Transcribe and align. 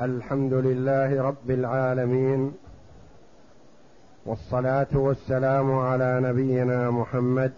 الحمد 0.00 0.52
لله 0.52 1.22
رب 1.22 1.50
العالمين 1.50 2.56
والصلاة 4.26 4.88
والسلام 4.92 5.78
على 5.78 6.20
نبينا 6.22 6.90
محمد 6.90 7.54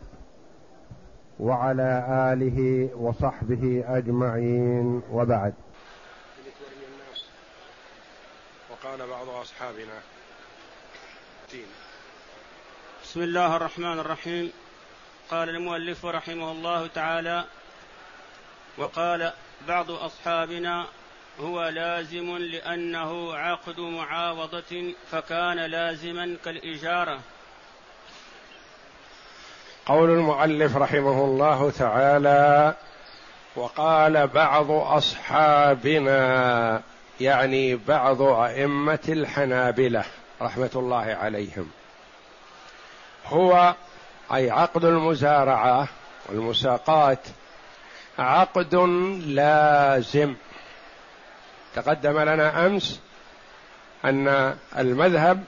وعلى 1.41 2.07
آله 2.33 2.91
وصحبه 2.96 3.85
أجمعين 3.87 5.03
وبعد. 5.12 5.54
وقال 8.71 9.09
بعض 9.09 9.29
أصحابنا 9.29 9.98
بسم 13.05 13.23
الله 13.23 13.57
الرحمن 13.57 13.98
الرحيم. 13.98 14.53
قال 15.30 15.48
المؤلف 15.48 16.07
رحمه 16.07 16.53
الله 16.53 16.87
تعالى 16.87 17.45
وقال 18.79 19.32
بعض 19.68 19.91
أصحابنا 19.91 20.87
هو 21.41 21.68
لازم 21.68 22.37
لأنه 22.37 23.34
عقد 23.34 23.80
معاوضة 23.80 24.95
فكان 25.11 25.57
لازما 25.57 26.36
كالإجارة. 26.45 27.21
قول 29.86 30.11
المؤلف 30.11 30.76
رحمه 30.76 31.25
الله 31.25 31.71
تعالى 31.71 32.75
وقال 33.56 34.27
بعض 34.27 34.70
أصحابنا 34.70 36.17
يعني 37.20 37.77
بعض 37.77 38.23
أئمة 38.23 38.98
الحنابلة 39.09 40.05
رحمة 40.42 40.70
الله 40.75 41.17
عليهم. 41.20 41.70
هو 43.27 43.75
أي 44.34 44.50
عقد 44.50 44.84
المزارعة 44.84 45.89
والمساقات 46.28 47.20
عقد 48.19 48.75
لازم. 49.27 50.34
تقدم 51.77 52.19
لنا 52.19 52.66
أمس 52.66 53.00
أن 54.05 54.56
المذهب 54.78 55.44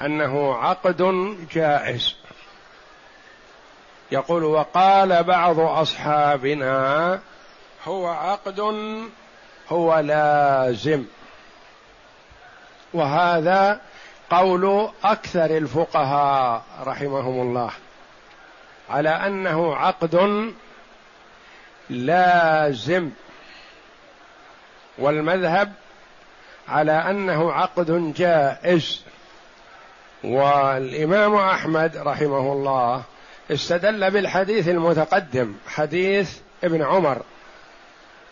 أنه 0.00 0.54
عقد 0.54 1.02
جائز. 1.52 2.14
يقول 4.12 4.44
وقال 4.44 5.24
بعض 5.24 5.60
أصحابنا 5.60 7.20
هو 7.84 8.06
عقد 8.06 8.60
هو 9.68 9.98
لازم. 9.98 11.04
وهذا 12.94 13.80
قول 14.30 14.90
أكثر 15.04 15.56
الفقهاء 15.56 16.62
رحمهم 16.84 17.40
الله 17.40 17.70
على 18.90 19.10
أنه 19.10 19.76
عقد 19.76 20.52
لازم. 21.90 23.10
والمذهب 24.98 25.72
على 26.68 26.92
أنه 26.92 27.52
عقد 27.52 28.14
جائز. 28.16 29.02
والإمام 30.24 31.34
أحمد 31.34 31.96
رحمه 31.96 32.52
الله 32.52 33.02
استدل 33.50 34.10
بالحديث 34.10 34.68
المتقدم 34.68 35.54
حديث 35.68 36.38
ابن 36.64 36.82
عمر 36.82 37.22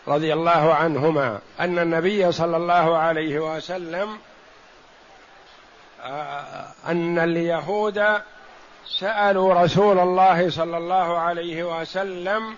رضي 0.07 0.33
الله 0.33 0.73
عنهما 0.73 1.39
أن 1.59 1.79
النبي 1.79 2.31
صلى 2.31 2.57
الله 2.57 2.97
عليه 2.97 3.39
وسلم 3.39 4.17
آه، 6.03 6.67
أن 6.87 7.19
اليهود 7.19 8.03
سألوا 8.99 9.53
رسول 9.53 9.99
الله 9.99 10.49
صلى 10.49 10.77
الله 10.77 11.17
عليه 11.17 11.79
وسلم 11.79 12.55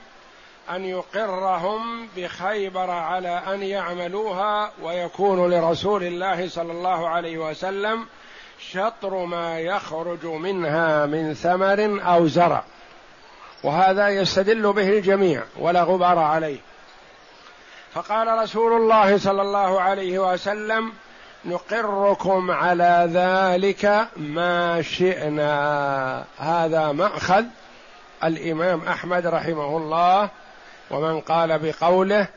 أن 0.70 0.86
يقرهم 0.86 2.08
بخيبر 2.18 2.90
على 2.90 3.44
أن 3.54 3.64
يعملوها 3.64 4.72
ويكون 4.84 5.52
لرسول 5.52 6.04
الله 6.04 6.50
صلى 6.50 6.72
الله 6.72 7.10
عليه 7.10 7.38
وسلم 7.38 8.06
شطر 8.60 9.26
ما 9.26 9.60
يخرج 9.60 10.26
منها 10.26 11.06
من 11.06 11.34
ثمر 11.34 12.02
أو 12.14 12.28
زرع. 12.28 12.64
وهذا 13.64 14.10
يستدل 14.10 14.74
به 14.74 14.90
الجميع 14.90 15.44
ولا 15.60 15.84
غبار 15.84 16.20
عليه. 16.20 16.60
فقال 17.94 18.28
رسول 18.44 18.74
الله 18.74 19.18
صلى 19.18 19.42
الله 19.42 19.82
عليه 19.82 20.20
وسلم 20.20 20.92
نقركم 21.46 22.52
على 22.52 23.10
ذلك 23.14 24.08
ما 24.18 24.82
شئنا. 24.82 26.24
هذا 26.38 26.92
مأخذ 26.92 27.46
الإمام 28.24 28.82
أحمد 28.88 29.28
رحمه 29.28 29.78
الله 29.78 30.30
ومن 30.92 31.22
قال 31.22 31.60
بقوله 31.60 32.28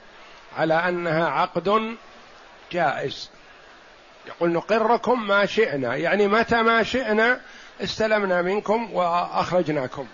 على 0.56 0.74
أنها 0.74 1.28
عقد 1.28 1.96
جائز. 2.72 3.30
يقول 4.26 4.50
نقركم 4.52 5.26
ما 5.26 5.46
شئنا 5.46 5.96
يعني 5.96 6.28
متى 6.28 6.62
ما 6.62 6.82
شئنا 6.82 7.40
استلمنا 7.80 8.42
منكم 8.42 8.94
وأخرجناكم. 8.94 10.06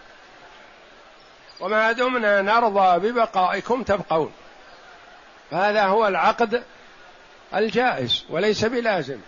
وما 1.60 1.92
دمنا 1.92 2.42
نرضى 2.42 3.10
ببقائكم 3.10 3.82
تبقون. 3.82 4.32
فهذا 5.50 5.84
هو 5.84 6.08
العقد 6.08 6.62
الجائز 7.54 8.24
وليس 8.30 8.64
بلازم 8.64 9.18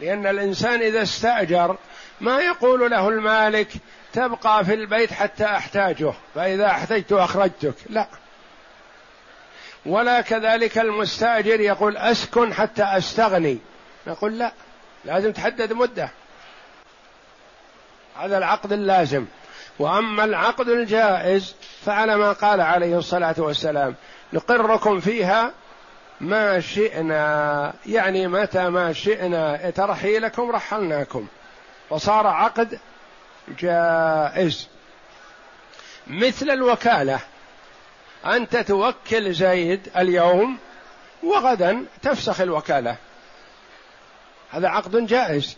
لأن 0.00 0.26
الإنسان 0.26 0.82
إذا 0.82 1.02
استأجر 1.02 1.76
ما 2.20 2.40
يقول 2.40 2.90
له 2.90 3.08
المالك 3.08 3.68
تبقى 4.12 4.64
في 4.64 4.74
البيت 4.74 5.12
حتى 5.12 5.44
أحتاجه 5.44 6.12
فإذا 6.34 6.66
أحتجت 6.66 7.12
أخرجتك. 7.12 7.74
لا. 7.90 8.06
ولا 9.86 10.20
كذلك 10.20 10.78
المستاجر 10.78 11.60
يقول 11.60 11.96
أسكن 11.96 12.54
حتى 12.54 12.84
أستغني. 12.84 13.58
نقول 14.06 14.38
لا 14.38 14.52
لازم 15.04 15.32
تحدد 15.32 15.72
مدة. 15.72 16.10
هذا 18.16 18.38
العقد 18.38 18.72
اللازم. 18.72 19.26
وأما 19.78 20.24
العقد 20.24 20.68
الجائز 20.68 21.54
فعلى 21.84 22.16
ما 22.16 22.32
قال 22.32 22.60
عليه 22.60 22.98
الصلاة 22.98 23.34
والسلام 23.38 23.94
نقركم 24.32 25.00
فيها 25.00 25.52
ما 26.20 26.60
شئنا. 26.60 27.74
يعني 27.86 28.26
متى 28.26 28.68
ما 28.68 28.92
شئنا. 28.92 29.70
ترحيلكم 29.70 30.50
رحلناكم. 30.50 31.26
وصار 31.90 32.26
عقد 32.26 32.78
جائز. 33.58 34.68
مثل 36.06 36.50
الوكالة. 36.50 37.20
أنت 38.26 38.56
توكل 38.56 39.34
زيد 39.34 39.88
اليوم 39.96 40.58
وغدا 41.22 41.84
تفسخ 42.02 42.40
الوكالة. 42.40 42.96
هذا 44.50 44.68
عقد 44.68 45.06
جائز. 45.06 45.56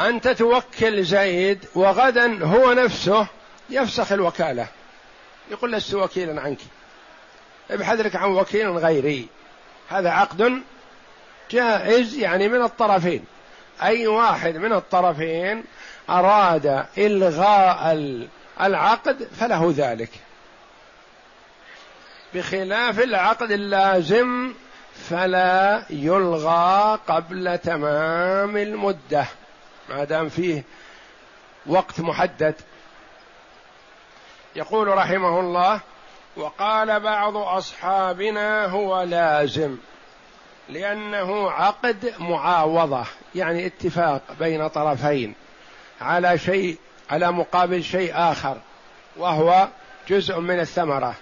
أنت 0.00 0.28
توكل 0.28 1.04
زيد 1.04 1.64
وغدا 1.74 2.44
هو 2.44 2.72
نفسه 2.72 3.26
يفسخ 3.70 4.12
الوكالة. 4.12 4.66
يقول 5.50 5.72
لست 5.72 5.94
وكيلا 5.94 6.40
عنك. 6.40 6.58
ابحث 7.70 8.00
لك 8.00 8.16
عن 8.16 8.30
وكيل 8.30 8.70
غيري. 8.70 9.28
هذا 9.88 10.10
عقد 10.10 10.62
جائز 11.50 12.14
يعني 12.14 12.48
من 12.48 12.62
الطرفين. 12.62 13.24
أي 13.82 14.06
واحد 14.06 14.56
من 14.56 14.72
الطرفين 14.72 15.64
أراد 16.10 16.86
إلغاء 16.98 17.96
العقد 18.60 19.28
فله 19.40 19.74
ذلك. 19.76 20.10
بخلاف 22.36 23.00
العقد 23.00 23.50
اللازم 23.50 24.52
فلا 24.94 25.84
يلغى 25.90 26.98
قبل 27.08 27.58
تمام 27.58 28.56
المدة 28.56 29.26
ما 29.88 30.04
دام 30.04 30.28
فيه 30.28 30.64
وقت 31.66 32.00
محدد. 32.00 32.54
يقول 34.56 34.88
رحمه 34.88 35.40
الله 35.40 35.80
وقال 36.36 37.00
بعض 37.00 37.36
أصحابنا 37.36 38.66
هو 38.66 39.02
لازم 39.02 39.76
لأنه 40.68 41.50
عقد 41.50 42.14
معاوضة 42.18 43.04
يعني 43.34 43.66
اتفاق 43.66 44.22
بين 44.38 44.68
طرفين 44.68 45.34
على 46.00 46.38
شيء 46.38 46.78
على 47.10 47.32
مقابل 47.32 47.84
شيء 47.84 48.12
آخر 48.14 48.56
وهو 49.16 49.68
جزء 50.08 50.40
من 50.40 50.60
الثمرة. 50.60 51.14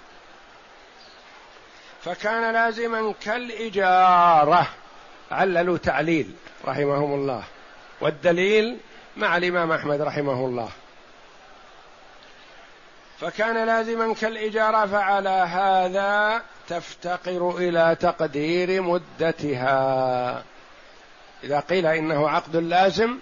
فكان 2.04 2.52
لازما 2.52 3.14
كالإجارة. 3.24 4.66
عللوا 5.30 5.78
تعليل 5.78 6.34
رحمهم 6.64 7.14
الله. 7.14 7.42
والدليل 8.00 8.78
مع 9.16 9.36
الإمام 9.36 9.72
أحمد 9.72 10.00
رحمه 10.00 10.46
الله. 10.46 10.68
فكان 13.20 13.66
لازما 13.66 14.14
كالإجارة 14.14 14.86
فعلى 14.86 15.28
هذا 15.28 16.42
تفتقر 16.68 17.56
إلى 17.58 17.96
تقدير 18.00 18.82
مدتها. 18.82 20.42
إذا 21.44 21.60
قيل 21.60 21.86
إنه 21.86 22.28
عقد 22.28 22.56
لازم 22.56 23.18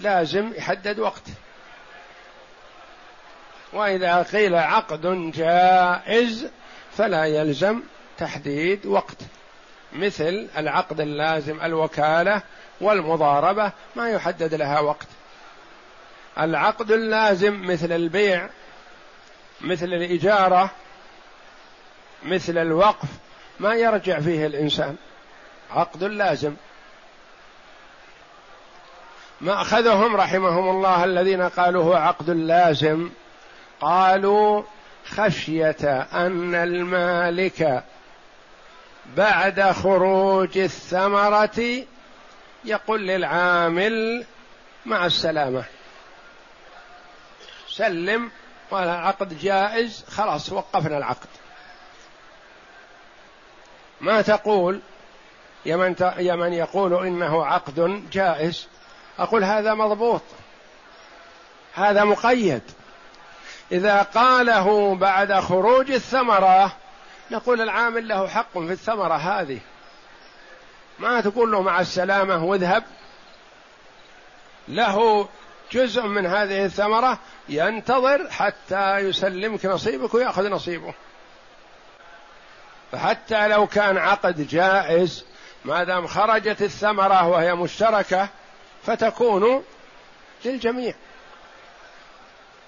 لازم 0.00 0.52
يحدد 0.56 0.98
وقت. 0.98 1.24
وإذا 3.72 4.22
قيل 4.22 4.54
عقد 4.54 5.32
جائز 5.34 6.48
فلا 6.96 7.24
يلزم 7.24 7.82
تحديد 8.18 8.86
وقت 8.86 9.16
مثل 9.92 10.48
العقد 10.56 11.00
اللازم 11.00 11.60
الوكالة 11.62 12.42
والمضاربة 12.80 13.72
ما 13.96 14.10
يحدد 14.10 14.54
لها 14.54 14.80
وقت. 14.80 15.06
العقد 16.38 16.90
اللازم 16.92 17.66
مثل 17.66 17.92
البيع 17.92 18.48
مثل 19.60 19.86
الإجارة 19.86 20.70
مثل 22.22 22.58
الوقف 22.58 23.08
ما 23.60 23.74
يرجع 23.74 24.20
فيه 24.20 24.46
الإنسان. 24.46 24.96
عقد 25.70 26.04
لازم. 26.04 26.54
ما 29.40 29.60
أخذهم 29.60 30.16
رحمهم 30.16 30.68
الله 30.68 31.04
الذين 31.04 31.42
قالوا 31.42 31.84
هو 31.84 31.94
عقد 31.94 32.30
لازم 32.30 33.10
قالوا 33.80 34.62
خشية 35.06 36.06
أن 36.12 36.54
المالك 36.54 37.84
بعد 39.16 39.62
خروج 39.72 40.58
الثمرة 40.58 41.84
يقول 42.64 43.06
للعامل 43.06 44.24
مع 44.86 45.06
السلامة. 45.06 45.64
سلم 47.68 48.30
والعقد 48.70 49.38
جائز 49.38 50.04
خلاص 50.08 50.52
وقفنا 50.52 50.98
العقد. 50.98 51.28
ما 54.00 54.22
تقول؟ 54.22 54.80
يا 55.66 56.36
من 56.36 56.52
يقول 56.52 57.06
إنه 57.06 57.46
عقد 57.46 58.04
جائز. 58.12 58.68
أقول 59.18 59.44
هذا 59.44 59.74
مضبوط. 59.74 60.22
هذا 61.74 62.04
مقيد. 62.04 62.62
إذا 63.72 64.02
قاله 64.02 64.94
بعد 64.94 65.32
خروج 65.32 65.90
الثمرة 65.90 66.76
نقول 67.30 67.60
العامل 67.60 68.08
له 68.08 68.28
حق 68.28 68.52
في 68.52 68.72
الثمرة 68.72 69.14
هذه. 69.14 69.60
ما 70.98 71.20
تقول 71.20 71.52
له 71.52 71.62
مع 71.62 71.80
السلامة 71.80 72.44
واذهب. 72.44 72.84
له 74.68 75.28
جزء 75.72 76.02
من 76.02 76.26
هذه 76.26 76.64
الثمرة 76.64 77.18
ينتظر 77.48 78.30
حتى 78.30 78.98
يسلمك 78.98 79.66
نصيبك 79.66 80.14
ويأخذ 80.14 80.50
نصيبه. 80.50 80.94
فحتى 82.92 83.48
لو 83.48 83.66
كان 83.66 83.98
عقد 83.98 84.48
جائز 84.48 85.24
ما 85.64 85.84
دام 85.84 86.06
خرجت 86.06 86.62
الثمرة 86.62 87.28
وهي 87.28 87.54
مشتركة 87.54 88.28
فتكون 88.82 89.64
للجميع. 90.44 90.94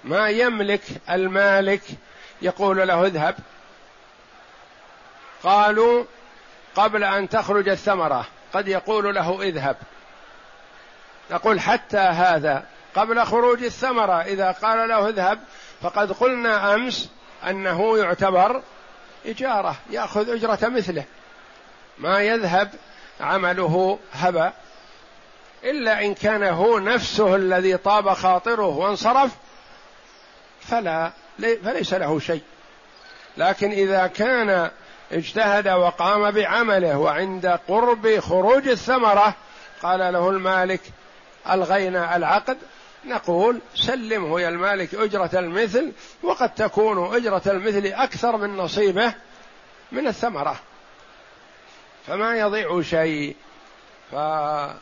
ما 0.03 0.29
يملك 0.29 0.81
المالك 1.09 1.81
يقول 2.41 2.87
له 2.87 3.05
اذهب. 3.05 3.35
قالوا 5.43 6.03
قبل 6.75 7.03
أن 7.03 7.29
تخرج 7.29 7.69
الثمرة 7.69 8.25
قد 8.53 8.67
يقول 8.67 9.15
له 9.15 9.41
اذهب. 9.41 9.77
نقول 11.31 11.59
حتى 11.59 11.97
هذا 11.97 12.65
قبل 12.95 13.25
خروج 13.25 13.63
الثمرة 13.63 14.21
إذا 14.21 14.51
قال 14.51 14.89
له 14.89 15.09
اذهب 15.09 15.39
فقد 15.81 16.11
قلنا 16.11 16.75
أمس 16.75 17.09
أنه 17.49 17.97
يعتبر 17.97 18.61
إجارة 19.25 19.75
يأخذ 19.89 20.29
أجرة 20.29 20.69
مثله. 20.69 21.03
ما 21.97 22.19
يذهب 22.21 22.69
عمله 23.21 23.99
هبا 24.13 24.53
إلا 25.63 26.05
إن 26.05 26.13
كان 26.13 26.43
هو 26.43 26.79
نفسه 26.79 27.35
الذي 27.35 27.77
طاب 27.77 28.13
خاطره 28.13 28.65
وانصرف 28.65 29.31
فلا 30.61 31.11
فليس 31.37 31.93
له 31.93 32.19
شيء. 32.19 32.41
لكن 33.37 33.71
إذا 33.71 34.07
كان 34.07 34.71
اجتهد 35.11 35.67
وقام 35.67 36.31
بعمله 36.31 36.97
وعند 36.97 37.59
قرب 37.67 38.19
خروج 38.19 38.67
الثمرة 38.67 39.35
قال 39.83 40.13
له 40.13 40.29
المالك 40.29 40.81
ألغينا 41.49 42.15
العقد؟ 42.15 42.57
نقول 43.05 43.59
سلمه 43.75 44.41
يا 44.41 44.49
المالك 44.49 44.95
أجرة 44.95 45.29
المثل 45.33 45.91
وقد 46.23 46.55
تكون 46.55 47.15
أجرة 47.15 47.41
المثل 47.47 47.85
أكثر 47.85 48.37
من 48.37 48.57
نصيبه 48.57 49.13
من 49.91 50.07
الثمرة. 50.07 50.55
فما 52.07 52.37
يضيع 52.37 52.81
شيء. 52.81 53.35
فكونها 54.11 54.75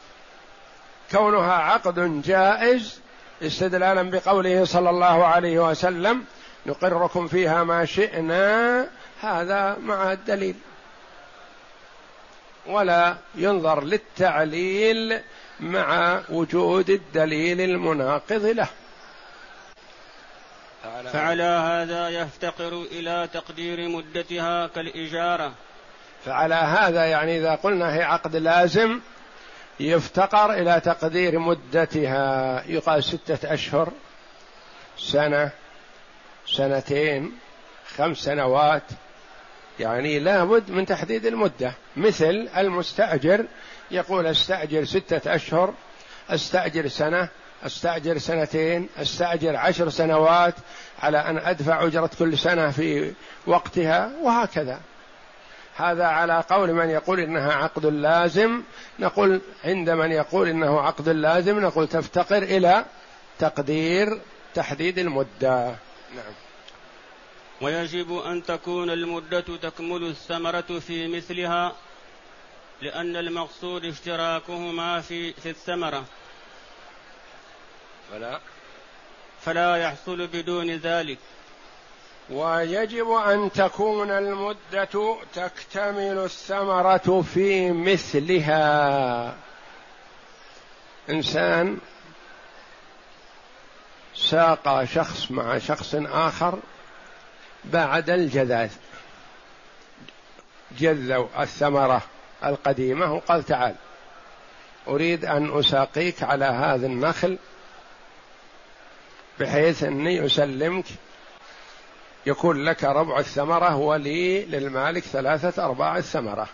عقد 1.54 2.22
جائز 2.22 3.00
استدلالا 3.42 4.02
بقوله 4.02 4.66
صلى 4.66 4.90
الله 4.90 5.26
عليه 5.26 5.70
وسلم 5.70 6.26
نقركم 6.66 7.28
فيها 7.28 7.64
ما 7.64 7.86
شئنا 7.86 8.88
هذا 9.26 9.78
مع 9.78 10.12
الدليل. 10.12 10.56
ولا 12.68 13.16
ينظر 13.36 13.84
للتعليل 13.84 15.22
مع 15.60 16.22
وجود 16.30 16.90
الدليل 16.90 17.62
المناقض 17.62 18.46
له. 18.46 18.68
فعلى 21.14 21.44
هذا 21.44 22.10
يفتقر 22.10 22.82
إلى 22.92 23.30
تقدير 23.34 23.90
مدتها 23.90 24.68
كالإجارة. 24.68 25.54
فعلى 26.26 26.56
هذا 26.56 27.06
يعني 27.06 27.38
إذا 27.38 27.56
قلنا 27.56 27.96
هي 27.96 28.04
عقد 28.04 28.36
لازم 28.36 29.00
يفتقر 29.80 30.54
إلى 30.54 30.80
تقدير 30.80 31.40
مدتها. 31.40 32.64
يقال 32.68 33.04
ستة 33.04 33.54
أشهر 33.54 33.92
سنة 34.98 35.52
سنتين 36.48 37.40
خمس 37.98 38.18
سنوات. 38.18 38.84
يعني 39.80 40.20
لابد 40.20 40.72
من 40.72 40.86
تحديد 40.86 41.26
المدة. 41.26 41.74
مثل 41.98 42.50
المستأجر 42.58 43.46
يقول 43.92 44.28
أستأجر 44.28 44.86
ستة 44.86 45.36
أشهر 45.36 45.74
أستأجر 46.30 46.88
سنة 46.88 47.30
أستأجر 47.64 48.18
سنتين 48.18 48.90
أستأجر 48.98 49.56
عشر 49.56 49.90
سنوات 49.90 50.54
على 51.00 51.18
أن 51.18 51.38
أدفع 51.38 51.84
أجرة 51.84 52.10
كل 52.20 52.38
سنة 52.38 52.72
في 52.72 53.14
وقتها 53.48 54.12
وهكذا. 54.22 54.80
هذا 55.76 56.06
على 56.06 56.44
قول 56.50 56.74
من 56.74 56.90
يقول 56.90 57.20
إنها 57.20 57.54
عقد 57.54 57.86
لازم. 57.86 58.62
نقول 59.00 59.42
عند 59.66 59.90
من 59.90 60.12
يقول 60.12 60.50
إنه 60.50 60.82
عقد 60.82 61.10
لازم 61.10 61.60
نقول 61.60 61.88
تفتقر 61.88 62.44
إلى 62.44 62.86
تقدير 63.40 64.20
تحديد 64.54 65.00
المدة. 65.00 65.66
نعم. 66.16 66.45
ويجب 67.62 68.18
أن 68.18 68.44
تكون 68.44 68.90
المدة 68.90 69.40
تكمل 69.40 70.04
الثمرة 70.04 70.80
في 70.88 71.08
مثلها 71.08 71.76
لأن 72.82 73.16
المقصود 73.16 73.86
اشتراكهما 73.86 75.02
في 75.02 75.34
في 75.34 75.50
الثمرة. 75.50 76.06
فلا. 78.12 78.40
فلا 79.42 79.78
يحصل 79.78 80.28
بدون 80.28 80.72
ذلك. 80.72 81.18
ويجب 82.30 83.12
أن 83.12 83.52
تكون 83.52 84.12
المدة 84.12 85.18
تكتمل 85.34 86.18
الثمرة 86.18 87.24
في 87.34 87.72
مثلها. 87.72 89.36
إنسان 91.10 91.78
ساق 94.16 94.84
شخص 94.84 95.32
مع 95.32 95.58
شخص 95.58 95.96
آخر 95.96 96.60
بعد 97.74 98.10
الجذاذ. 98.10 98.72
جذوا 100.80 101.28
الثمرة 101.40 102.02
القديمة 102.46 103.14
وقال 103.14 103.44
تعال 103.44 103.76
أريد 104.88 105.26
أن 105.26 105.60
أساقيك 105.60 106.24
على 106.24 106.46
هذا 106.46 106.86
النخل 106.86 107.38
بحيث 109.40 109.84
أني 109.84 110.26
أسلمك. 110.26 110.86
يكون 112.26 112.64
لك 112.66 112.84
ربع 112.84 113.20
الثمرة 113.20 113.76
ولي 113.76 114.46
للمالك 114.46 115.04
ثلاثة 115.04 115.66
أرباع 115.66 115.98
الثمرة. 115.98 116.48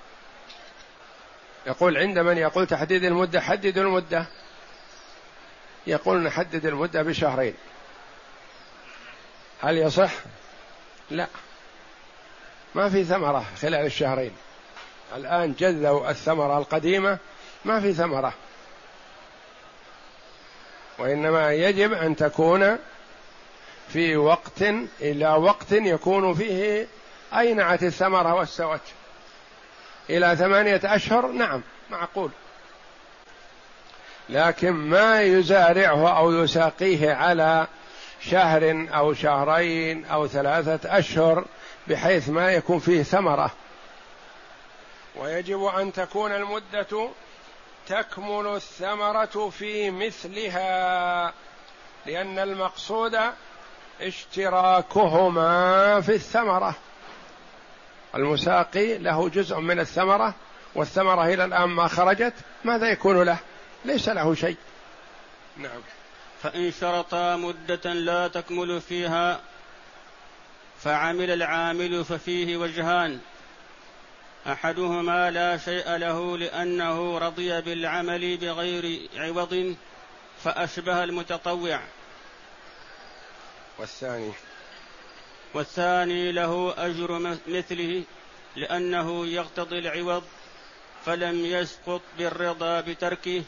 يقول 1.67 1.97
عند 1.97 2.19
من 2.19 2.37
يقول 2.37 2.67
تحديد 2.67 3.03
المدة؟ 3.03 3.41
حدد 3.41 3.77
المدة. 3.77 4.25
يقول 5.87 6.23
نحدد 6.23 6.65
المدة 6.65 7.03
بشهرين. 7.03 7.53
هل 9.61 9.77
يصح؟ 9.77 10.11
لا. 11.11 11.27
ما 12.75 12.89
في 12.89 13.03
ثمرة 13.03 13.45
خلال 13.61 13.85
الشهرين. 13.85 14.31
الآن 15.15 15.53
جذوا 15.59 16.09
الثمرة 16.09 16.57
القديمة 16.57 17.17
ما 17.65 17.79
في 17.79 17.93
ثمرة. 17.93 18.33
وإنما 20.99 21.53
يجب 21.53 21.93
أن 21.93 22.15
تكون 22.15 22.77
في 23.89 24.17
وقت 24.17 24.61
إلى 25.01 25.27
وقت 25.27 25.71
يكون 25.71 26.33
فيه 26.33 26.87
أينعت 27.37 27.83
الثمرة 27.83 28.33
واستوت 28.33 28.81
إلى 30.09 30.35
ثمانية 30.35 30.81
أشهر 30.83 31.27
نعم 31.27 31.61
معقول. 31.89 32.31
لكن 34.29 34.71
ما 34.71 35.21
يزارعه 35.21 36.17
أو 36.17 36.33
يساقيه 36.43 37.13
على 37.13 37.67
شهر 38.21 38.87
أو 38.93 39.13
شهرين 39.13 40.05
أو 40.05 40.27
ثلاثة 40.27 40.97
أشهر 40.97 41.45
بحيث 41.87 42.29
ما 42.29 42.51
يكون 42.51 42.79
فيه 42.79 43.03
ثمرة. 43.03 43.51
ويجب 45.15 45.63
أن 45.63 45.93
تكون 45.93 46.31
المدة 46.31 47.09
تكمل 47.87 48.55
الثمرة 48.55 49.49
في 49.49 49.91
مثلها 49.91 51.33
لأن 52.05 52.39
المقصود 52.39 53.17
اشتراكهما 54.01 56.01
في 56.01 56.15
الثمرة. 56.15 56.75
المساقي 58.15 58.97
له 58.97 59.29
جزء 59.29 59.59
من 59.59 59.79
الثمرة 59.79 60.33
والثمرة 60.75 61.25
إلى 61.25 61.45
الآن 61.45 61.69
ما 61.69 61.87
خرجت 61.87 62.33
ماذا 62.63 62.91
يكون 62.91 63.23
له؟ 63.23 63.37
ليس 63.85 64.09
له 64.09 64.35
شيء. 64.35 64.57
نعم. 65.57 65.81
فإن 66.43 66.71
شرطا 66.71 67.35
مدة 67.35 67.93
لا 67.93 68.27
تكمل 68.27 68.81
فيها 68.81 69.41
فعمل 70.83 71.31
العامل 71.31 72.05
ففيه 72.05 72.57
وجهان. 72.57 73.19
أحدهما 74.47 75.31
لا 75.31 75.57
شيء 75.57 75.95
له 75.95 76.37
لأنه 76.37 77.17
رضي 77.17 77.61
بالعمل 77.61 78.37
بغير 78.37 79.09
عوض 79.15 79.75
فأشبه 80.43 81.03
المتطوع. 81.03 81.81
والثاني؟ 83.77 84.31
والثاني 85.53 86.31
له 86.31 86.73
أجر 86.77 87.37
مثله 87.47 88.03
لأنه 88.55 89.27
يقتضي 89.27 89.79
العوض 89.79 90.23
فلم 91.05 91.45
يسقط 91.45 92.01
بالرضا 92.17 92.81
بتركه 92.81 93.43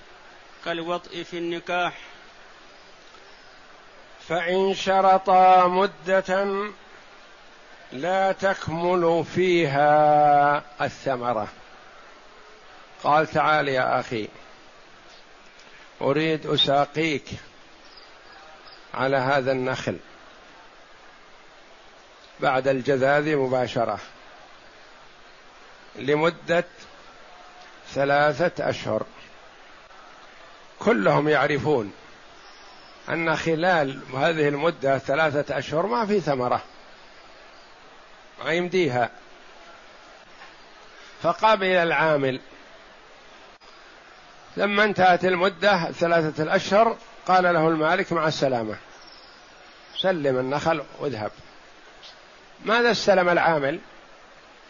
كالوطء 0.65 1.23
في 1.23 1.38
النكاح. 1.38 2.12
فإن 4.27 4.74
شرطا 4.74 5.68
مدة 5.68 6.48
لا 7.92 8.32
تكمل 8.32 9.25
فيها 9.36 10.63
الثمرة. 10.82 11.48
قال 13.03 13.27
تعال 13.27 13.68
يا 13.68 14.00
أخي 14.00 14.27
أريد 16.01 16.46
أساقيك 16.46 17.25
على 18.94 19.18
هذا 19.18 19.51
النخل 19.51 19.98
بعد 22.39 22.68
الجذاذ 22.68 23.36
مباشرة 23.36 24.00
لمدة 25.96 26.65
ثلاثة 27.94 28.70
أشهر. 28.70 29.03
كلهم 30.80 31.30
يعرفون 31.30 31.94
أن 33.10 33.36
خلال 33.36 34.00
هذه 34.13 34.48
المدة 34.48 34.98
ثلاثة 34.98 35.57
أشهر 35.57 35.86
ما 35.86 36.05
في 36.05 36.19
ثمرة. 36.19 36.62
ما 38.45 38.51
يمديها. 38.51 39.10
فقابل 41.22 41.65
العامل. 41.65 42.39
لما 44.57 44.83
انتهت 44.83 45.25
المدة 45.25 45.91
ثلاثة 45.91 46.43
الأشهر 46.43 46.98
قال 47.27 47.43
له 47.43 47.67
المالك 47.67 48.13
مع 48.13 48.27
السلامة. 48.27 48.75
سلم 49.98 50.39
النخل 50.39 50.83
واذهب. 51.00 51.31
ماذا 52.65 52.91
استلم 52.91 53.29
العامل؟ 53.29 53.79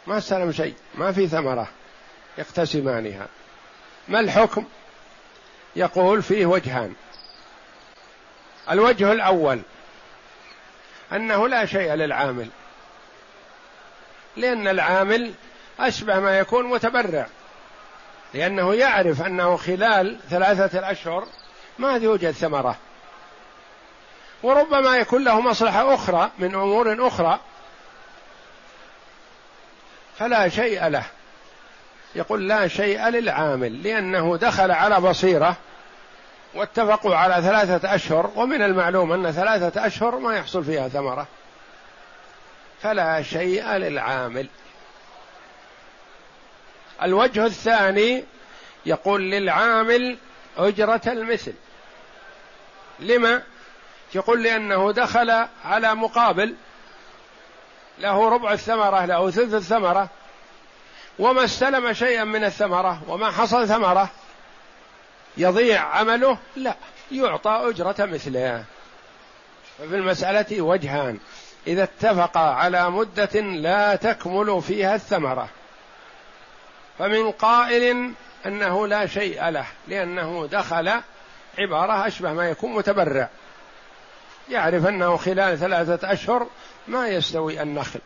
ما 0.07 0.17
استلم 0.17 0.51
شيء. 0.51 0.75
ما 0.95 1.11
في 1.11 1.27
ثمرة. 1.27 1.67
يقتسمانها. 2.37 3.27
ما 4.07 4.19
الحكم؟ 4.19 4.65
يقول 5.75 6.23
فيه 6.23 6.45
وجهان. 6.45 6.95
الوجه 8.71 9.11
الأول 9.11 9.61
أنه 11.11 11.47
لا 11.47 11.65
شيء 11.65 11.93
للعامل 11.93 12.47
لأن 14.37 14.67
العامل 14.67 15.33
أشبه 15.79 16.19
ما 16.19 16.39
يكون 16.39 16.65
متبرع 16.65 17.27
لأنه 18.33 18.75
يعرف 18.75 19.21
أنه 19.21 19.57
خلال 19.57 20.17
ثلاثة 20.29 20.79
الأشهر 20.79 21.27
ما 21.79 21.95
يوجد 21.95 22.31
ثمرة 22.31 22.77
وربما 24.43 24.97
يكون 24.97 25.23
له 25.23 25.41
مصلحة 25.41 25.93
أخرى 25.93 26.31
من 26.39 26.55
أمور 26.55 27.07
أخرى 27.07 27.39
فلا 30.19 30.49
شيء 30.49 30.87
له 30.87 31.05
يقول 32.15 32.47
لا 32.47 32.67
شيء 32.67 33.07
للعامل 33.07 33.83
لأنه 33.83 34.37
دخل 34.37 34.71
على 34.71 34.99
بصيرة 34.99 35.55
واتفقوا 36.55 37.15
على 37.15 37.43
ثلاثة 37.43 37.95
أشهر 37.95 38.31
ومن 38.35 38.61
المعلوم 38.61 39.11
أن 39.11 39.31
ثلاثة 39.31 39.85
أشهر 39.85 40.19
ما 40.19 40.35
يحصل 40.35 40.63
فيها 40.63 40.87
ثمرة. 40.87 41.27
فلا 42.81 43.21
شيء 43.21 43.71
للعامل. 43.71 44.47
الوجه 47.03 47.45
الثاني 47.45 48.23
يقول 48.85 49.31
للعامل 49.31 50.17
أجرة 50.57 51.01
المثل. 51.07 51.53
لما؟ 52.99 53.43
يقول 54.15 54.43
لأنه 54.43 54.91
دخل 54.91 55.47
على 55.65 55.95
مقابل 55.95 56.55
له 57.99 58.29
ربع 58.29 58.53
الثمرة 58.53 59.05
له 59.05 59.31
ثلث 59.31 59.53
الثمرة 59.53 60.09
وما 61.19 61.43
استلم 61.43 61.93
شيئا 61.93 62.23
من 62.23 62.43
الثمرة 62.43 63.01
وما 63.07 63.31
حصل 63.31 63.67
ثمرة 63.67 64.09
يضيع 65.37 65.81
عمله؟ 65.81 66.37
لا. 66.55 66.75
يعطى 67.11 67.61
أجرة 67.63 67.95
مثله. 67.99 68.63
ففي 69.77 69.95
المسألة 69.95 70.61
وجهان. 70.61 71.19
إذا 71.67 71.83
اتفقا 71.83 72.39
على 72.39 72.89
مدة 72.89 73.39
لا 73.41 73.95
تكمل 73.95 74.61
فيها 74.61 74.95
الثمرة. 74.95 75.49
فمن 76.99 77.31
قائل 77.31 78.13
أنه 78.45 78.87
لا 78.87 79.05
شيء 79.05 79.49
له 79.49 79.65
لأنه 79.87 80.47
دخل 80.51 80.91
عبارة 81.59 82.07
أشبه 82.07 82.33
ما 82.33 82.49
يكون 82.49 82.73
متبرع. 82.73 83.29
يعرف 84.49 84.87
أنه 84.87 85.17
خلال 85.17 85.59
ثلاثة 85.59 86.13
أشهر 86.13 86.47
ما 86.87 87.07
يستوي 87.07 87.61
النخل. 87.61 87.99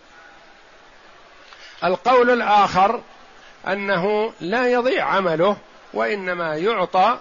القول 1.84 2.30
الآخر 2.30 3.02
أنه 3.68 4.34
لا 4.42 4.68
يضيع 4.68 5.06
عمله. 5.06 5.58
وإنما 5.94 6.56
يعطى 6.56 7.20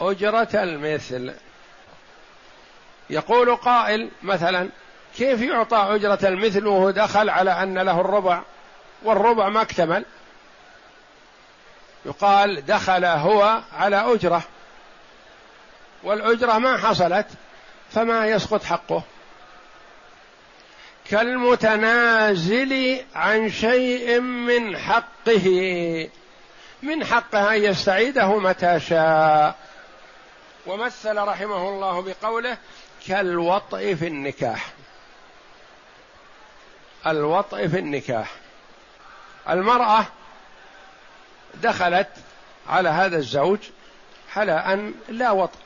أجرة 0.00 0.48
المثل. 0.54 1.34
يقول 3.10 3.56
قائل 3.56 4.10
مثلا 4.22 4.68
كيف 5.16 5.40
يعطى 5.40 5.76
أجرة 5.76 6.18
المثل 6.28 6.66
وهو 6.66 6.90
دخل 6.90 7.30
على 7.30 7.50
أن 7.50 7.78
له 7.78 8.00
الربع 8.00 8.42
والربع 9.02 9.48
ما 9.48 9.62
اكتمل؟ 9.62 10.04
يقال 12.06 12.66
دخل 12.66 13.04
هو 13.04 13.60
على 13.72 13.96
أجرة 14.14 14.42
والأجرة 16.02 16.58
ما 16.58 16.76
حصلت 16.76 17.26
فما 17.90 18.26
يسقط 18.26 18.64
حقه. 18.64 19.02
كالمتنازل 21.10 23.00
عن 23.14 23.50
شيء 23.50 24.20
من 24.20 24.76
حقه. 24.76 26.08
من 26.82 27.04
حقه 27.04 27.54
أن 27.54 27.62
يستعيده 27.62 28.38
متى 28.38 28.80
شاء. 28.80 29.56
ومثل 30.66 31.16
رحمه 31.18 31.68
الله 31.68 32.02
بقوله 32.02 32.56
كالوطء 33.06 33.94
في 33.94 34.06
النكاح. 34.06 34.72
الوطء 37.06 37.68
في 37.68 37.78
النكاح. 37.78 38.30
المرأة 39.48 40.06
دخلت 41.54 42.08
على 42.68 42.88
هذا 42.88 43.16
الزوج 43.16 43.58
على 44.36 44.52
ان 44.52 44.94
لا 45.08 45.30
وطء. 45.30 45.58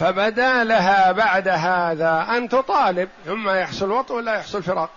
فبدا 0.00 0.64
لها 0.64 1.12
بعد 1.12 1.48
هذا 1.48 2.26
أن 2.30 2.48
تطالب 2.48 3.08
اما 3.28 3.60
يحصل 3.60 3.90
وطء 3.90 4.14
ولا 4.14 4.34
يحصل 4.34 4.62
فراق. 4.62 4.90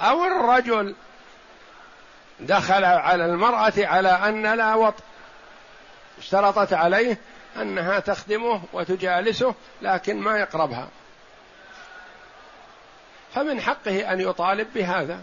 أو 0.00 0.24
الرجل 0.24 0.94
دخل 2.40 2.84
على 2.84 3.26
المرأة 3.26 3.72
على 3.78 4.08
أن 4.08 4.46
لا 4.54 4.74
وطء 4.74 5.04
اشترطت 6.18 6.72
عليه 6.72 7.18
أنها 7.56 7.98
تخدمه 7.98 8.62
وتجالسه 8.72 9.54
لكن 9.82 10.16
ما 10.16 10.38
يقربها. 10.38 10.88
فمن 13.34 13.60
حقه 13.60 14.12
أن 14.12 14.20
يطالب 14.20 14.68
بهذا. 14.74 15.20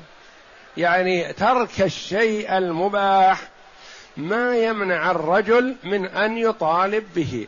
يعني 0.77 1.33
ترك 1.33 1.81
الشيء 1.81 2.57
المباح 2.57 3.39
ما 4.17 4.57
يمنع 4.57 5.11
الرجل 5.11 5.75
من 5.83 6.05
أن 6.05 6.37
يطالب 6.37 7.13
به. 7.15 7.47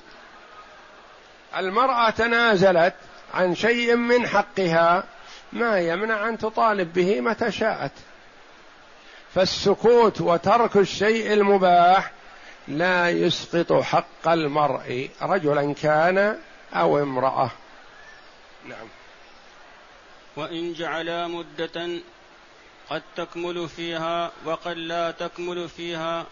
المرأة 1.58 2.10
تنازلت 2.10 2.94
عن 3.34 3.56
شيء 3.56 3.96
من 3.96 4.28
حقها 4.28 5.04
ما 5.54 5.80
يمنع 5.80 6.30
أن 6.30 6.38
تطالب 6.38 6.94
به 6.94 7.22
متى 7.22 7.52
شاءت. 7.52 7.92
فالسكوت 9.36 10.22
وترك 10.22 10.78
الشيء 10.78 11.34
المباح 11.34 12.12
لا 12.68 13.10
يسقط 13.10 13.74
حق 13.74 14.28
المرء 14.28 15.10
رجلا 15.22 15.74
كان 15.74 16.38
أو 16.74 17.00
امرأة. 17.00 17.52
نعم. 18.66 18.88
وإن 20.36 20.74
جعلا 20.74 21.28
مدة 21.28 22.00
قد 22.90 23.04
تكمل 23.16 23.70
فيها 23.70 24.32
وقد 24.46 24.78
لا 24.78 25.12
تكمل 25.12 25.70
فيها 25.70 26.26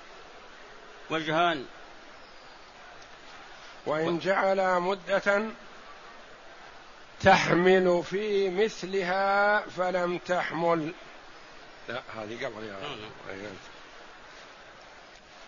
وجهان. 1.09 1.65
وإن 3.85 4.19
جعل 4.19 4.79
مدة 4.79 5.45
تحمل 7.21 8.03
في 8.03 8.49
مثلها 8.49 9.59
فلم 9.59 10.17
تحمل. 10.17 10.93
لا 11.89 12.01
هذه 12.15 12.45
قبل 12.45 12.63
يا 12.63 12.77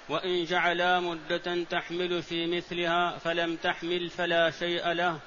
وإن 0.09 0.45
جعلا 0.45 0.99
مدة 0.99 1.63
تحمل 1.69 2.23
في 2.23 2.57
مثلها 2.57 3.17
فلم 3.17 3.55
تحمل 3.55 4.09
فلا 4.09 4.51
شيء 4.51 4.87
له 4.87 5.19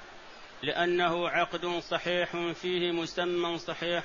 لأنه 0.63 1.29
عقد 1.29 1.81
صحيح 1.89 2.51
فيه 2.61 2.91
مسمى 2.91 3.57
صحيح 3.57 4.03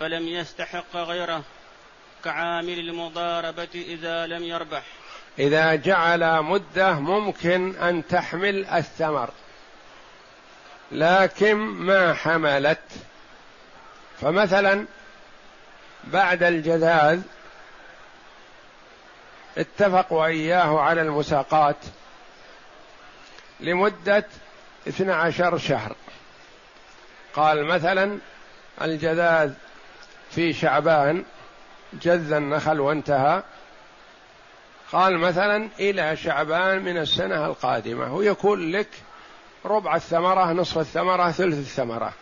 فلم 0.00 0.28
يستحق 0.28 0.96
غيره 0.96 1.44
كعامل 2.24 2.78
المضاربة 2.78 3.68
إذا 3.74 4.26
لم 4.26 4.44
يربح. 4.44 4.84
إذا 5.38 5.74
جعل 5.74 6.42
مدة 6.42 6.92
ممكن 6.92 7.76
أن 7.76 8.06
تحمل 8.06 8.66
الثمر 8.66 9.30
لكن 10.92 11.54
ما 11.56 12.14
حملت. 12.14 12.88
فمثلا 14.20 14.86
بعد 16.04 16.42
الجذاذ 16.42 17.20
اتفقوا 19.58 20.26
إياه 20.26 20.80
على 20.80 21.02
المساقات 21.02 21.76
لمدة 23.60 24.24
اثنى 24.88 25.12
عشر 25.12 25.58
شهر. 25.58 25.96
قال 27.34 27.64
مثلا 27.64 28.18
الجذاذ 28.82 29.52
في 30.30 30.52
شعبان 30.52 31.24
جذ 31.92 32.32
النخل 32.32 32.80
وانتهى. 32.80 33.42
قال 34.92 35.18
مثلا 35.18 35.68
إلى 35.80 36.16
شعبان 36.16 36.82
من 36.82 36.96
السنة 36.96 37.46
القادمة 37.46 38.14
ويكون 38.14 38.72
لك 38.72 38.88
ربع 39.64 39.96
الثمرة 39.96 40.52
نصف 40.52 40.78
الثمرة 40.78 41.30
ثلث 41.30 41.58
الثمرة. 41.58 42.12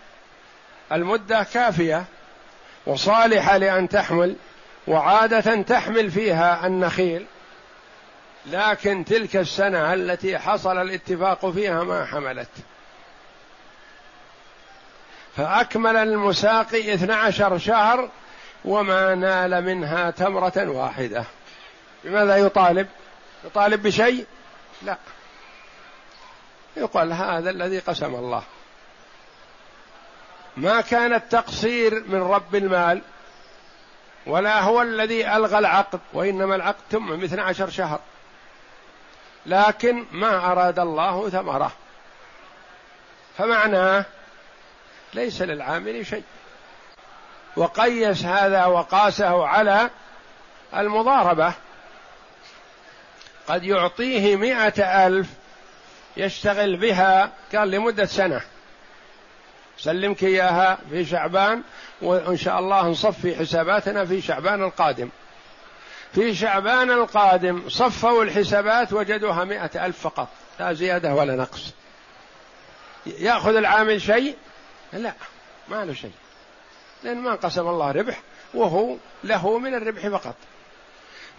المدة 0.92 1.42
كافية. 1.42 2.04
وصالحة 2.90 3.56
لأن 3.56 3.88
تحمل 3.88 4.36
وعادة 4.86 5.62
تحمل 5.62 6.10
فيها 6.10 6.66
النخيل. 6.66 7.26
لكن 8.46 9.04
تلك 9.04 9.36
السنة 9.36 9.94
التي 9.94 10.38
حصل 10.38 10.78
الاتفاق 10.78 11.50
فيها 11.50 11.84
ما 11.84 12.04
حملت. 12.04 12.48
فأكمل 15.36 15.96
المساقي 15.96 16.94
اثنى 16.94 17.12
عشر 17.12 17.58
شهر 17.58 18.08
وما 18.64 19.14
نال 19.14 19.64
منها 19.64 20.10
تمرة 20.10 20.68
واحدة. 20.68 21.24
بماذا 22.04 22.36
يطالب؟ 22.36 22.88
يطالب 23.44 23.82
بشيء؟ 23.82 24.26
لا. 24.82 24.96
يقال 26.76 27.12
هذا 27.12 27.50
الذي 27.50 27.78
قسم 27.78 28.14
الله. 28.14 28.42
ما 30.56 30.80
كان 30.80 31.14
التقصير 31.14 32.04
من 32.06 32.22
رب 32.22 32.54
المال 32.54 33.02
ولا 34.26 34.60
هو 34.60 34.82
الذي 34.82 35.26
ألغى 35.26 35.58
العقد 35.58 36.00
وإنما 36.12 36.54
العقد 36.54 36.82
تم 36.90 37.20
مثل 37.22 37.40
عشر 37.40 37.70
شهر. 37.70 38.00
لكن 39.46 40.04
ما 40.12 40.52
أراد 40.52 40.78
الله 40.78 41.30
ثمرة. 41.30 41.72
فمعناه 43.38 44.04
ليس 45.14 45.42
للعامل 45.42 46.06
شيء. 46.06 46.24
وقيس 47.56 48.24
هذا 48.24 48.64
وقاسه 48.64 49.46
على 49.46 49.90
المضاربة. 50.76 51.52
قد 53.48 53.64
يعطيه 53.64 54.36
مئة 54.36 55.06
ألف 55.06 55.28
يشتغل 56.16 56.76
بها 56.76 57.32
قال 57.54 57.70
لمدة 57.70 58.04
سنة. 58.04 58.40
سلمك 59.80 60.24
إياها 60.24 60.78
في 60.90 61.04
شعبان 61.04 61.62
وإن 62.02 62.36
شاء 62.36 62.58
الله 62.58 62.88
نصفي 62.88 63.36
حساباتنا 63.36 64.04
في 64.04 64.20
شعبان 64.20 64.62
القادم. 64.62 65.08
في 66.14 66.34
شعبان 66.34 66.90
القادم 66.90 67.68
صفوا 67.68 68.24
الحسابات 68.24 68.92
وجدوها 68.92 69.44
مئة 69.44 69.86
ألف 69.86 70.00
فقط 70.00 70.28
لا 70.60 70.72
زيادة 70.72 71.14
ولا 71.14 71.36
نقص. 71.36 71.74
يأخذ 73.06 73.56
العامل 73.56 74.02
شيء؟ 74.02 74.36
لا 74.92 75.12
ما 75.68 75.84
له 75.84 75.94
شيء. 75.94 76.12
لأن 77.02 77.18
ما 77.18 77.34
قسم 77.34 77.68
الله 77.68 77.92
ربح 77.92 78.20
وهو 78.54 78.96
له 79.24 79.58
من 79.58 79.74
الربح 79.74 80.08
فقط. 80.08 80.34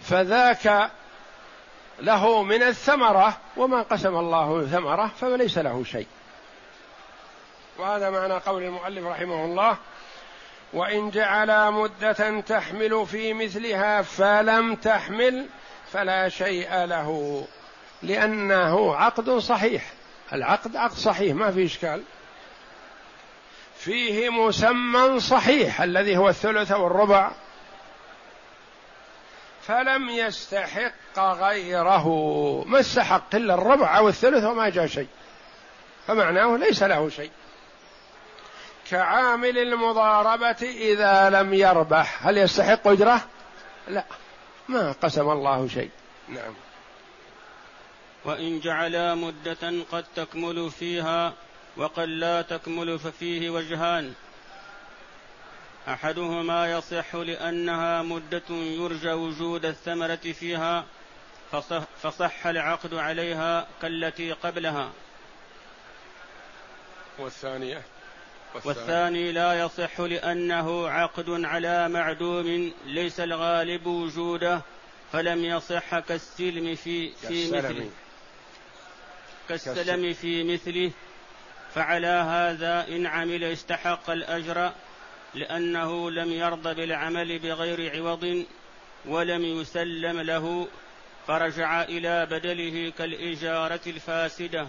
فذاك 0.02 0.90
له 2.00 2.42
من 2.42 2.62
الثمرة 2.62 3.38
وما 3.56 3.82
قسم 3.82 4.16
الله 4.16 4.66
ثمرة 4.66 5.10
فليس 5.20 5.58
له 5.58 5.84
شيء. 5.84 6.06
وهذا 7.78 8.10
معنى 8.10 8.34
قول 8.34 8.62
المؤلف 8.62 9.06
رحمه 9.06 9.44
الله 9.44 9.76
وإن 10.72 11.10
جعل 11.10 11.72
مدة 11.72 12.40
تحمل 12.40 13.06
في 13.06 13.32
مثلها 13.32 14.02
فلم 14.02 14.74
تحمل 14.74 15.46
فلا 15.92 16.28
شيء 16.28 16.84
له 16.84 17.44
لأنه 18.02 18.96
عقد 18.96 19.30
صحيح. 19.30 19.92
العقد 20.32 20.76
عقد 20.76 20.96
صحيح 20.96 21.34
ما 21.34 21.50
في 21.50 21.64
إشكال. 21.64 22.02
فيه 23.76 24.28
مسمى 24.28 25.20
صحيح 25.20 25.80
الذي 25.80 26.16
هو 26.16 26.28
الثلث 26.28 26.72
والربع. 26.72 27.30
فلم 29.62 30.08
يستحق 30.08 31.18
غيره. 31.18 32.08
ما 32.66 32.80
استحق 32.80 33.34
إلا 33.34 33.54
الربع 33.54 33.98
أو 33.98 34.08
الثلث 34.08 34.44
وما 34.44 34.68
جاء 34.68 34.86
شيء. 34.86 35.08
فمعناه 36.06 36.56
ليس 36.56 36.82
له 36.82 37.08
شيء. 37.08 37.30
كعامل 38.92 39.58
المضاربة 39.58 40.62
إذا 40.62 41.30
لم 41.30 41.54
يربح. 41.54 42.26
هل 42.26 42.38
يستحق 42.38 42.88
أجرة؟ 42.88 43.24
لا. 43.88 44.04
ما 44.68 44.92
قسم 44.92 45.30
الله 45.30 45.68
شيء. 45.68 45.90
نعم. 46.28 46.54
وإن 48.24 48.60
جعلا 48.60 49.14
مدة 49.14 49.84
قد 49.92 50.04
تكمل 50.16 50.70
فيها 50.70 51.32
وقد 51.76 52.08
لا 52.08 52.42
تكمل 52.42 52.98
ففيه 52.98 53.50
وجهان. 53.50 54.14
أحدهما 55.88 56.72
يصح 56.72 57.14
لأنها 57.14 58.02
مدة 58.02 58.50
يرجى 58.50 59.12
وجود 59.12 59.64
الثمرة 59.66 60.16
فيها 60.16 60.84
فصح, 61.52 61.82
فصح 62.02 62.46
العقد 62.46 62.94
عليها 62.94 63.66
كالتي 63.82 64.32
قبلها. 64.32 64.90
والثانية؟ 67.18 67.82
والثاني 68.64 69.32
لا 69.32 69.54
يصح 69.64 70.00
لأنه 70.00 70.88
عقد 70.88 71.30
على 71.30 71.88
معدوم 71.88 72.72
ليس 72.86 73.20
الغالب 73.20 73.86
وجوده 73.86 74.62
فلم 75.12 75.44
يصح 75.44 75.98
كالسلم 75.98 76.74
في 76.74 77.10
في 77.10 77.50
مثله. 77.50 77.90
كالسلم 79.48 80.12
في 80.12 80.44
مثله. 80.44 80.90
فعلى 81.74 82.06
هذا 82.06 82.86
إن 82.88 83.06
عمل 83.06 83.44
استحق 83.44 84.10
الأجر 84.10 84.72
لأنه 85.34 86.10
لم 86.10 86.32
يرضى 86.32 86.74
بالعمل 86.74 87.38
بغير 87.38 87.96
عوض 87.96 88.44
ولم 89.06 89.44
يسلم 89.44 90.20
له 90.20 90.68
فرجع 91.26 91.82
إلى 91.82 92.26
بدله 92.26 92.92
كالإجارة 92.98 93.80
الفاسدة. 93.86 94.68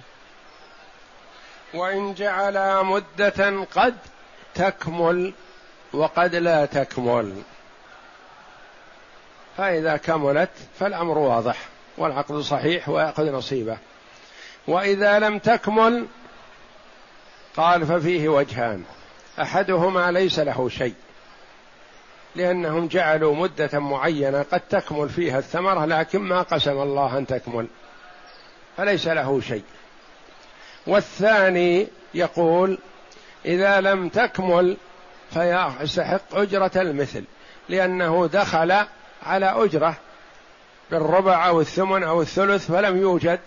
وإن 1.73 2.13
جعل 2.13 2.85
مدة 2.85 3.65
قد 3.75 3.95
تكمل 4.55 5.33
وقد 5.93 6.35
لا 6.35 6.65
تكمل. 6.65 7.41
فإذا 9.57 9.97
كملت 9.97 10.49
فالأمر 10.79 11.17
واضح 11.17 11.57
والعقد 11.97 12.39
صحيح 12.39 12.89
ويأخذ 12.89 13.31
نصيبه. 13.31 13.77
وإذا 14.67 15.19
لم 15.19 15.39
تكمل 15.39 16.07
قال 17.57 17.85
ففيه 17.85 18.29
وجهان. 18.29 18.83
أحدهما 19.41 20.11
ليس 20.11 20.39
له 20.39 20.69
شيء 20.69 20.93
لأنهم 22.35 22.87
جعلوا 22.87 23.35
مدة 23.35 23.79
معينة 23.79 24.45
قد 24.51 24.59
تكمل 24.59 25.09
فيها 25.09 25.39
الثمرة 25.39 25.85
لكن 25.85 26.19
ما 26.19 26.41
قسم 26.41 26.81
الله 26.81 27.17
أن 27.17 27.27
تكمل 27.27 27.67
فليس 28.77 29.07
له 29.07 29.41
شيء. 29.41 29.63
والثاني 30.87 31.87
يقول 32.13 32.77
إذا 33.45 33.81
لم 33.81 34.09
تكمل 34.09 34.77
فيستحق 35.33 36.35
أجرة 36.35 36.71
المثل 36.75 37.23
لأنه 37.69 38.29
دخل 38.33 38.71
على 39.23 39.45
أجرة 39.45 39.95
بالربع 40.91 41.47
أو 41.47 41.61
الثمن 41.61 42.03
أو 42.03 42.21
الثلث 42.21 42.71
فلم 42.71 42.97
يوجد 42.97 43.39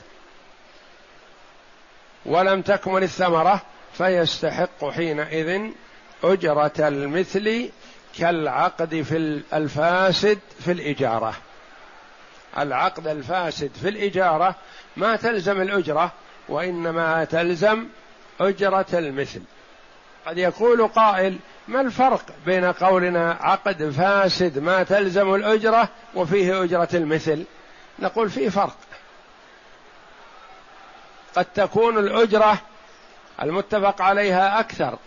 ولم 2.27 2.63
تكمل 2.63 3.03
الثمرة 3.03 3.63
فيستحق 3.93 4.91
حينئذ 4.91 5.71
أجرة 6.25 6.73
المثل 6.79 7.71
كالعقد 8.19 9.03
في 9.03 9.43
الفاسد 9.53 10.39
في 10.65 10.73
الإجارة. 10.73 11.35
العقد 12.59 13.07
الفاسد 13.07 13.71
في 13.83 13.89
الإجارة 13.89 14.55
ما 14.97 15.17
تلزم 15.17 15.61
الأجرة 15.63 16.13
وإنما 16.49 17.25
تلزم 17.25 17.87
أجرة 18.41 18.87
المثل. 18.93 19.43
قد 20.27 20.39
يقول 20.39 20.89
قائل 20.89 21.39
ما 21.69 21.81
الفرق 21.81 22.23
بين 22.47 22.73
قولنا 22.73 23.39
عقد 23.41 23.91
فاسد 23.91 24.59
ما 24.59 24.83
تلزم 24.83 25.35
الأجرة 25.35 25.89
وفيه 26.15 26.63
أجرة 26.63 26.89
المثل؟ 26.95 27.45
نقول 27.99 28.31
في 28.31 28.51
فرق. 28.51 28.77
قد 31.37 31.45
تكون 31.45 31.99
الأجرة 31.99 32.59
المتفق 33.43 34.03
عليها 34.03 34.61
أكثر 34.61 34.99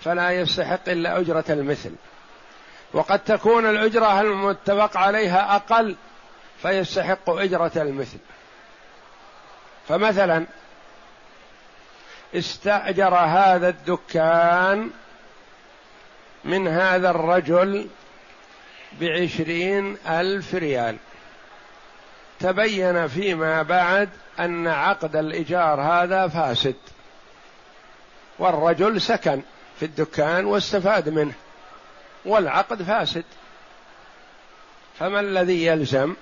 فلا 0.00 0.30
يستحق 0.30 0.88
إلا 0.88 1.18
أجرة 1.20 1.44
المثل. 1.50 1.92
وقد 2.92 3.18
تكون 3.18 3.66
الأجرة 3.70 4.20
المتفق 4.20 4.96
عليها 4.96 5.56
أقل 5.56 5.96
فيستحق 6.62 7.30
أجرة 7.30 7.72
المثل. 7.76 8.18
فمثلا 9.88 10.46
استأجر 12.34 13.14
هذا 13.14 13.68
الدكان 13.68 14.90
من 16.44 16.68
هذا 16.68 17.10
الرجل 17.10 17.88
بعشرين 19.00 19.96
ألف 20.08 20.54
ريال. 20.54 20.96
تبين 22.40 23.08
فيما 23.08 23.62
بعد 23.62 24.08
أن 24.38 24.66
عقد 24.66 25.16
الإيجار 25.16 25.80
هذا 25.80 26.28
فاسد 26.28 26.76
والرجل 28.38 29.00
سكن 29.00 29.42
في 29.80 29.84
الدكان 29.84 30.44
واستفاد 30.44 31.08
منه 31.08 31.32
والعقد 32.24 32.82
فاسد. 32.82 33.24
فما 34.98 35.20
الذي 35.20 35.66
يلزم؟ 35.66 36.14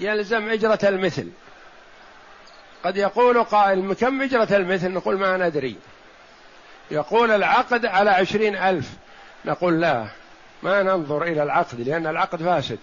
يلزم 0.00 0.48
إجرة 0.48 0.78
المثل. 0.82 1.28
قد 2.84 2.96
يقول 2.96 3.44
قائل 3.44 3.92
كم 3.92 4.22
إجرة 4.22 4.56
المثل؟ 4.56 4.90
نقول 4.90 5.18
ما 5.18 5.36
ندري. 5.36 5.76
يقول 6.90 7.30
العقد 7.30 7.86
على 7.86 8.10
عشرين 8.10 8.56
ألف. 8.56 8.90
نقول 9.44 9.80
لا 9.80 10.06
ما 10.62 10.82
ننظر 10.82 11.22
إلى 11.22 11.42
العقد 11.42 11.80
لأن 11.80 12.06
العقد 12.06 12.42
فاسد. 12.42 12.78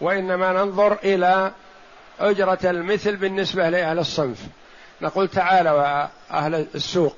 وإنما 0.00 0.52
ننظر 0.52 0.92
إلى 0.92 1.52
أجرة 2.20 2.58
المثل 2.64 3.16
بالنسبة 3.16 3.68
لأهل 3.68 3.98
الصنف. 3.98 4.38
نقول 5.02 5.28
تعالوا 5.28 6.08
أهل 6.30 6.54
السوق 6.74 7.16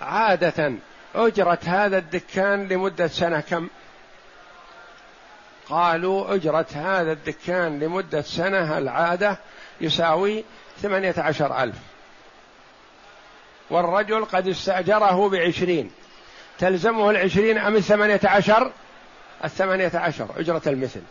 عادة 0.00 0.72
أجرة 1.14 1.58
هذا 1.64 1.98
الدكان 1.98 2.68
لمدة 2.68 3.06
سنة 3.06 3.40
كم؟ 3.40 3.68
قالوا 5.68 6.34
أجرة 6.34 6.66
هذا 6.74 7.12
الدكان 7.12 7.78
لمدة 7.78 8.22
سنة 8.22 8.78
العادة 8.78 9.38
يساوي 9.80 10.44
ثمانية 10.82 11.14
عشر 11.18 11.62
ألف. 11.62 11.76
والرجل 13.70 14.24
قد 14.24 14.48
استأجره 14.48 15.28
بعشرين. 15.28 15.90
تلزمه 16.58 17.10
العشرين 17.10 17.58
أم 17.58 17.76
الثمانية 17.76 18.20
عشر؟ 18.24 18.72
الثمانية 19.44 19.92
عشر 19.94 20.28
أجرة 20.36 20.62
المثل. 20.66 21.02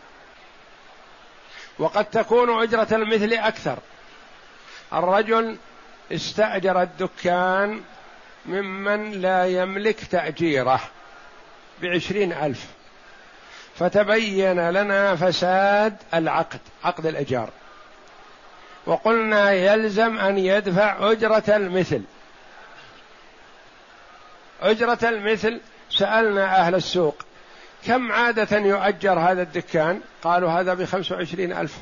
وقد 1.78 2.04
تكون 2.04 2.62
أجرة 2.62 2.88
المثل 2.92 3.32
أكثر. 3.32 3.78
الرجل 4.92 5.56
استأجر 6.12 6.82
الدكان 6.82 7.80
ممن 8.46 9.10
لا 9.10 9.46
يملك 9.46 10.04
تأجيره 10.04 10.80
بعشرين 11.82 12.32
ألف. 12.32 12.66
فتبين 13.76 14.70
لنا 14.70 15.16
فساد 15.16 15.96
العقد 16.14 16.60
عقد 16.84 17.06
الإيجار. 17.06 17.50
وقلنا 18.86 19.52
يلزم 19.52 20.18
أن 20.18 20.38
يدفع 20.38 21.10
أجرة 21.10 21.44
المثل. 21.48 22.02
أجرة 24.62 24.98
المثل 25.02 25.60
سألنا 25.90 26.60
أهل 26.60 26.74
السوق 26.74 27.22
كم 27.86 28.12
عادة 28.12 28.58
يؤجر 28.58 29.18
هذا 29.18 29.42
الدكان؟ 29.42 30.00
قالوا 30.22 30.50
هذا 30.50 30.74
بخمس 30.74 31.12
وعشرين 31.12 31.52
ألف. 31.52 31.76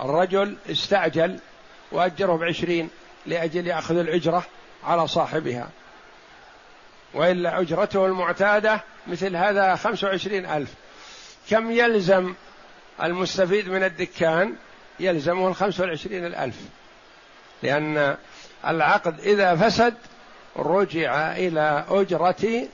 الرجل 0.00 0.56
استعجل 0.70 1.38
وأجره 1.92 2.36
بعشرين 2.36 2.90
لأجل 3.26 3.66
يأخذ 3.66 3.96
الأجرة 3.96 4.44
على 4.84 5.08
صاحبها. 5.08 5.68
وإلا 7.14 7.60
أجرته 7.60 8.06
المعتادة 8.06 8.80
مثل 9.06 9.36
هذا 9.36 9.76
خمس 9.76 10.04
وعشرين 10.04 10.46
ألف. 10.46 10.74
كم 11.50 11.70
يلزم 11.70 12.34
المستفيد 13.02 13.68
من 13.68 13.84
الدكان؟ 13.84 14.56
يلزمه 15.00 15.48
الخمس 15.48 15.80
والعشرين 15.80 16.26
الألف. 16.26 16.56
لأن 17.62 18.16
العقد 18.66 19.20
إذا 19.20 19.56
فسد 19.56 19.94
رجع 20.56 21.32
إلى 21.32 21.84
أجرة 21.90 22.68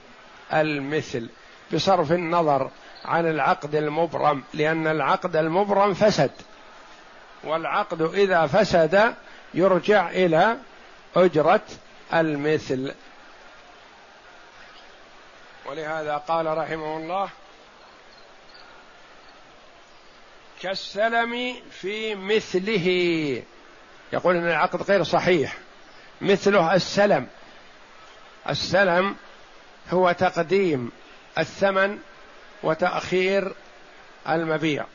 المثل 0.52 1.28
بصرف 1.72 2.12
النظر 2.12 2.70
عن 3.04 3.26
العقد 3.26 3.74
المبرم 3.74 4.42
لأن 4.54 4.86
العقد 4.86 5.36
المبرم 5.36 5.94
فسد. 5.94 6.30
والعقد 7.44 8.02
إذا 8.02 8.46
فسد 8.46 9.14
يرجع 9.54 10.10
إلى 10.10 10.56
أجرة 11.16 11.62
المثل. 12.14 12.94
ولهذا 15.66 16.16
قال 16.16 16.58
رحمه 16.58 16.96
الله 16.96 17.28
كالسلم 20.64 21.56
في 21.70 22.14
مثله. 22.14 22.86
يقول 24.12 24.36
إن 24.36 24.46
العقد 24.46 24.82
غير 24.82 25.02
صحيح. 25.02 25.56
مثله 26.20 26.74
السلم. 26.74 27.26
السلم 28.48 29.16
هو 29.90 30.12
تقديم 30.12 30.92
الثمن 31.38 31.98
وتأخير 32.62 33.54
المبيع. 34.28 34.86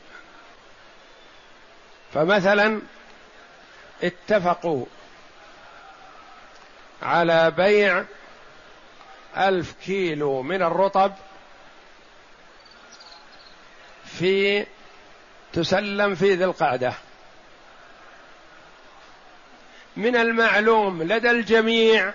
فمثلا 2.14 2.80
اتفقوا 4.02 4.86
على 7.02 7.50
بيع 7.50 8.04
ألف 9.36 9.74
كيلو 9.84 10.42
من 10.42 10.62
الرطب 10.62 11.12
في 14.04 14.66
تسلم 15.52 16.14
في 16.14 16.34
ذي 16.34 16.44
القعدة. 16.44 16.92
من 19.96 20.16
المعلوم 20.16 21.02
لدى 21.02 21.30
الجميع 21.30 22.12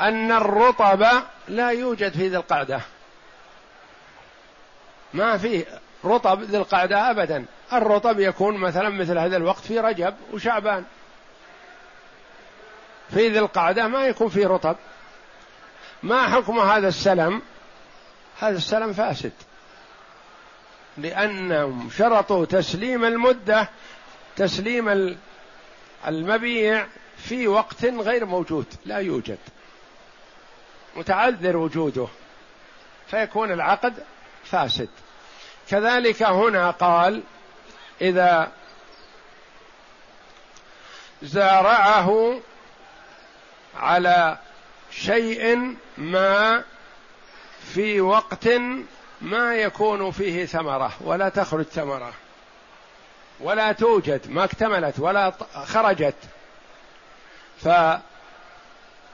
أن 0.00 0.32
الرطب 0.32 1.06
لا 1.48 1.70
يوجد 1.70 2.12
في 2.12 2.28
ذي 2.28 2.36
القعدة. 2.36 2.80
ما 5.14 5.38
في 5.38 5.64
رطب 6.04 6.42
ذي 6.42 6.56
القعدة 6.56 7.10
أبدا. 7.10 7.44
الرطب 7.72 8.20
يكون 8.20 8.56
مثلا 8.56 8.88
مثل 8.88 9.18
هذا 9.18 9.36
الوقت 9.36 9.60
في 9.60 9.78
رجب 9.78 10.14
وشعبان. 10.32 10.84
في 13.10 13.28
ذي 13.28 13.38
القعدة 13.38 13.88
ما 13.88 14.06
يكون 14.06 14.28
في 14.28 14.44
رطب. 14.44 14.76
ما 16.02 16.28
حكم 16.28 16.58
هذا 16.58 16.88
السلم؟ 16.88 17.42
هذا 18.40 18.56
السلم 18.56 18.92
فاسد. 18.92 19.32
لأنهم 20.98 21.90
شرطوا 21.90 22.44
تسليم 22.44 23.04
المدة 23.04 23.68
تسليم 24.36 25.16
المبيع 26.06 26.86
في 27.16 27.48
وقت 27.48 27.84
غير 27.84 28.26
موجود 28.26 28.66
لا 28.84 28.98
يوجد. 28.98 29.38
متعذر 30.96 31.56
وجوده. 31.56 32.06
فيكون 33.06 33.52
العقد 33.52 33.94
فاسد. 34.44 34.88
كذلك 35.70 36.22
هنا 36.22 36.70
قال 36.70 37.22
إذا 38.00 38.52
زارعه 41.22 42.40
على 43.76 44.38
شيء 44.90 45.76
ما 45.98 46.64
في 47.74 48.00
وقت 48.00 48.48
ما 49.20 49.54
يكون 49.54 50.10
فيه 50.10 50.46
ثمرة 50.46 50.92
ولا 51.00 51.28
تخرج 51.28 51.64
ثمرة 51.64 52.12
ولا 53.40 53.72
توجد 53.72 54.30
ما 54.30 54.44
اكتملت 54.44 54.98
ولا 54.98 55.32
خرجت. 55.64 56.14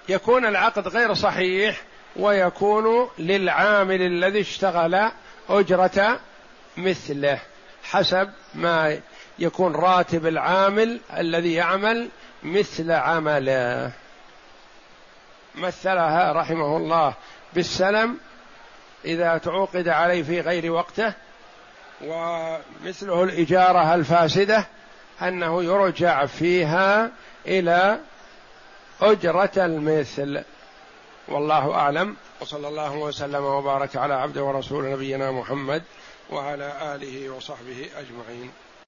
فيكون 0.08 0.46
العقد 0.46 0.88
غير 0.88 1.14
صحيح 1.14 1.82
ويكون 2.16 3.08
للعامل 3.18 4.02
الذي 4.02 4.40
اشتغل 4.40 5.10
أجرة 5.48 6.20
مثله 6.76 7.38
حسب 7.84 8.30
ما 8.54 8.98
يكون 9.38 9.74
راتب 9.74 10.26
العامل 10.26 11.00
الذي 11.16 11.54
يعمل 11.54 12.08
مثل 12.42 12.90
عمله. 12.90 13.92
مثلها 15.54 16.32
رحمه 16.32 16.76
الله 16.76 17.14
بالسلم 17.54 18.18
إذا 19.04 19.38
تعوقد 19.38 19.88
عليه 19.88 20.22
في 20.22 20.40
غير 20.40 20.72
وقته 20.72 21.12
ومثله 22.04 23.22
الإجارة 23.22 23.94
الفاسدة 23.94 24.66
أنه 25.22 25.64
يرجع 25.64 26.26
فيها 26.26 27.10
إلى 27.46 27.98
أجرة 29.02 29.52
المثل. 29.56 30.42
والله 31.28 31.74
أعلم. 31.74 32.16
وصلى 32.40 32.68
الله 32.68 32.96
وسلم 32.96 33.44
وبارك 33.44 33.96
على 33.96 34.14
عبده 34.14 34.44
ورسول 34.44 34.92
نبينا 34.92 35.30
محمد 35.30 35.82
وعلى 36.30 36.94
آله 36.94 37.30
وصحبه 37.30 37.88
أجمعين. 37.96 38.50